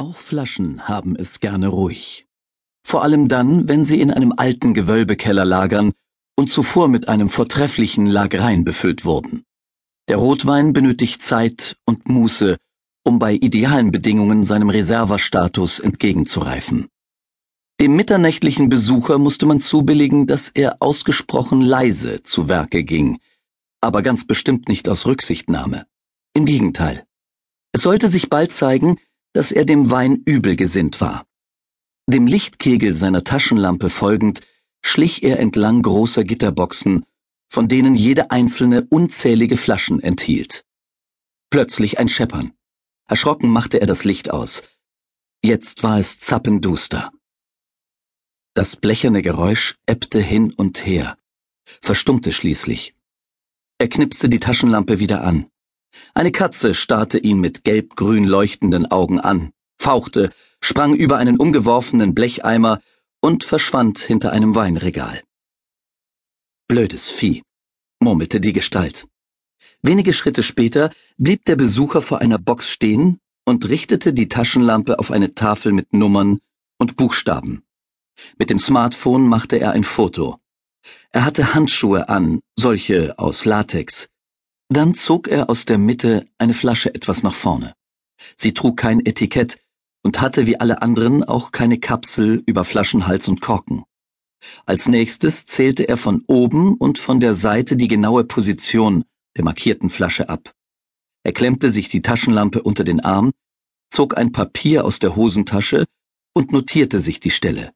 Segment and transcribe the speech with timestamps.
[0.00, 2.26] Auch Flaschen haben es gerne ruhig.
[2.82, 5.92] Vor allem dann, wenn sie in einem alten Gewölbekeller lagern
[6.36, 9.44] und zuvor mit einem vortrefflichen Lagrein befüllt wurden.
[10.08, 12.56] Der Rotwein benötigt Zeit und Muße,
[13.04, 16.86] um bei idealen Bedingungen seinem Reserverstatus entgegenzureifen.
[17.78, 23.20] Dem mitternächtlichen Besucher musste man zubilligen, dass er ausgesprochen leise zu Werke ging,
[23.82, 25.84] aber ganz bestimmt nicht aus Rücksichtnahme.
[26.32, 27.04] Im Gegenteil.
[27.72, 28.96] Es sollte sich bald zeigen,
[29.32, 31.26] dass er dem Wein übel gesinnt war.
[32.06, 34.40] Dem Lichtkegel seiner Taschenlampe folgend,
[34.82, 37.04] schlich er entlang großer Gitterboxen,
[37.48, 40.64] von denen jede einzelne unzählige Flaschen enthielt.
[41.50, 42.52] Plötzlich ein Scheppern.
[43.08, 44.62] Erschrocken machte er das Licht aus.
[45.42, 47.10] Jetzt war es zappenduster.
[48.54, 51.16] Das blecherne Geräusch ebbte hin und her,
[51.64, 52.94] verstummte schließlich.
[53.78, 55.50] Er knipste die Taschenlampe wieder an.
[56.14, 60.30] Eine Katze starrte ihn mit gelb-grün leuchtenden Augen an, fauchte,
[60.60, 62.80] sprang über einen umgeworfenen Blecheimer
[63.20, 65.22] und verschwand hinter einem Weinregal.
[66.68, 67.42] Blödes Vieh,
[68.00, 69.06] murmelte die Gestalt.
[69.82, 75.10] Wenige Schritte später blieb der Besucher vor einer Box stehen und richtete die Taschenlampe auf
[75.10, 76.40] eine Tafel mit Nummern
[76.78, 77.62] und Buchstaben.
[78.38, 80.38] Mit dem Smartphone machte er ein Foto.
[81.10, 84.08] Er hatte Handschuhe an, solche aus Latex,
[84.70, 87.74] dann zog er aus der Mitte eine Flasche etwas nach vorne.
[88.36, 89.58] Sie trug kein Etikett
[90.02, 93.84] und hatte wie alle anderen auch keine Kapsel über Flaschenhals und Korken.
[94.64, 99.04] Als nächstes zählte er von oben und von der Seite die genaue Position
[99.36, 100.54] der markierten Flasche ab.
[101.24, 103.32] Er klemmte sich die Taschenlampe unter den Arm,
[103.90, 105.84] zog ein Papier aus der Hosentasche
[106.32, 107.72] und notierte sich die Stelle.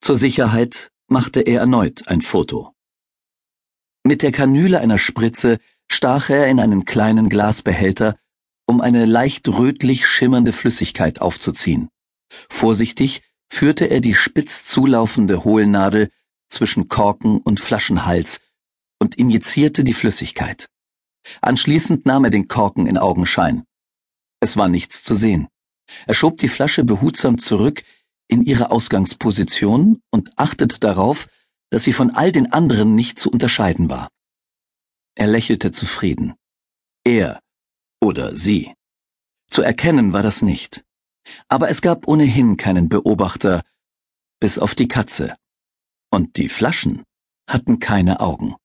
[0.00, 2.72] Zur Sicherheit machte er erneut ein Foto.
[4.04, 5.58] Mit der Kanüle einer Spritze
[5.94, 8.16] stach er in einen kleinen Glasbehälter,
[8.66, 11.88] um eine leicht rötlich schimmernde Flüssigkeit aufzuziehen.
[12.48, 16.10] Vorsichtig führte er die spitz zulaufende Hohlnadel
[16.48, 18.40] zwischen Korken und Flaschenhals
[18.98, 20.68] und injizierte die Flüssigkeit.
[21.40, 23.64] Anschließend nahm er den Korken in Augenschein.
[24.40, 25.48] Es war nichts zu sehen.
[26.06, 27.82] Er schob die Flasche behutsam zurück
[28.28, 31.28] in ihre Ausgangsposition und achtete darauf,
[31.70, 34.08] dass sie von all den anderen nicht zu unterscheiden war.
[35.14, 36.34] Er lächelte zufrieden.
[37.04, 37.40] Er
[38.00, 38.74] oder sie.
[39.50, 40.84] Zu erkennen war das nicht.
[41.48, 43.62] Aber es gab ohnehin keinen Beobachter,
[44.40, 45.36] bis auf die Katze.
[46.10, 47.04] Und die Flaschen
[47.48, 48.56] hatten keine Augen.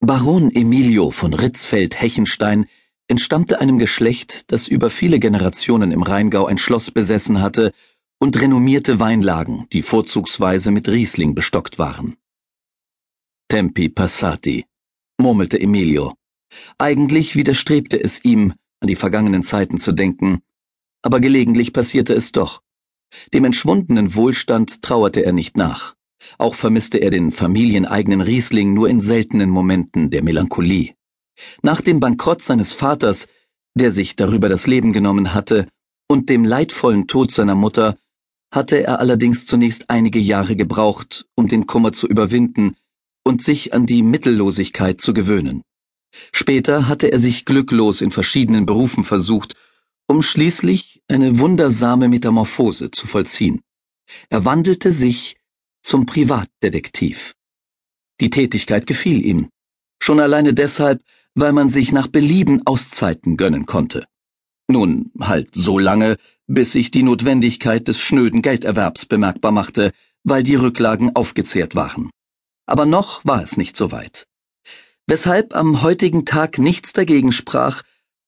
[0.00, 2.66] Baron Emilio von Ritzfeld-Hechenstein
[3.08, 7.72] entstammte einem Geschlecht, das über viele Generationen im Rheingau ein Schloss besessen hatte
[8.18, 12.16] und renommierte Weinlagen, die vorzugsweise mit Riesling bestockt waren.
[13.54, 14.66] Tempi passati,
[15.16, 16.14] murmelte Emilio.
[16.76, 20.42] Eigentlich widerstrebte es ihm, an die vergangenen Zeiten zu denken,
[21.02, 22.62] aber gelegentlich passierte es doch.
[23.32, 25.94] Dem entschwundenen Wohlstand trauerte er nicht nach.
[26.36, 30.96] Auch vermisste er den familieneigenen Riesling nur in seltenen Momenten der Melancholie.
[31.62, 33.28] Nach dem Bankrott seines Vaters,
[33.76, 35.68] der sich darüber das Leben genommen hatte,
[36.08, 37.96] und dem leidvollen Tod seiner Mutter,
[38.52, 42.74] hatte er allerdings zunächst einige Jahre gebraucht, um den Kummer zu überwinden
[43.24, 45.62] und sich an die Mittellosigkeit zu gewöhnen.
[46.32, 49.54] Später hatte er sich glücklos in verschiedenen Berufen versucht,
[50.06, 53.62] um schließlich eine wundersame Metamorphose zu vollziehen.
[54.28, 55.36] Er wandelte sich
[55.82, 57.34] zum Privatdetektiv.
[58.20, 59.48] Die Tätigkeit gefiel ihm,
[60.00, 61.02] schon alleine deshalb,
[61.34, 64.06] weil man sich nach Belieben Auszeiten gönnen konnte.
[64.68, 69.92] Nun, halt so lange, bis sich die Notwendigkeit des schnöden Gelderwerbs bemerkbar machte,
[70.22, 72.10] weil die Rücklagen aufgezehrt waren.
[72.66, 74.26] Aber noch war es nicht so weit.
[75.06, 77.82] Weshalb am heutigen Tag nichts dagegen sprach,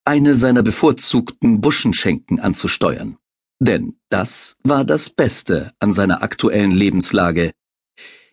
[0.04, 3.16] eine seiner bevorzugten Buschenschenken anzusteuern.
[3.58, 7.52] Denn das war das Beste an seiner aktuellen Lebenslage.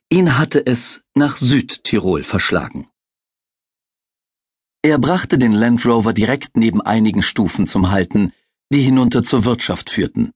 [0.10, 2.90] Ihn hatte es nach Südtirol verschlagen.
[4.82, 8.34] Er brachte den Land Rover direkt neben einigen Stufen zum Halten,
[8.70, 10.32] die hinunter zur Wirtschaft führten.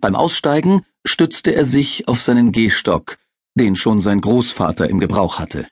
[0.00, 3.16] Beim Aussteigen stützte er sich auf seinen Gehstock
[3.58, 5.66] den schon sein Großvater im Gebrauch hatte.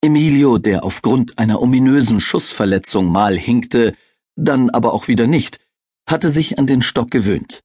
[0.00, 3.94] Emilio, der aufgrund einer ominösen Schussverletzung mal hinkte,
[4.36, 5.60] dann aber auch wieder nicht,
[6.08, 7.60] hatte sich an den Stock gewöhnt.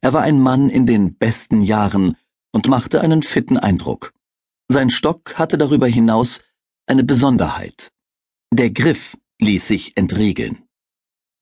[0.00, 2.16] Er war ein Mann in den besten Jahren
[2.52, 4.12] und machte einen fitten Eindruck.
[4.68, 6.40] Sein Stock hatte darüber hinaus
[6.86, 7.90] eine Besonderheit.
[8.52, 10.64] Der Griff ließ sich entriegeln.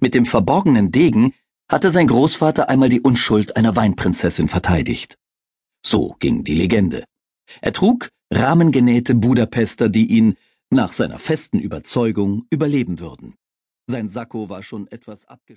[0.00, 1.32] Mit dem verborgenen Degen
[1.70, 5.16] hatte sein Großvater einmal die Unschuld einer Weinprinzessin verteidigt.
[5.84, 7.04] So ging die Legende.
[7.60, 10.36] Er trug rahmengenähte Budapester, die ihn,
[10.70, 13.34] nach seiner festen Überzeugung, überleben würden.
[13.88, 15.54] Sein Sakko war schon etwas abgeschnitten.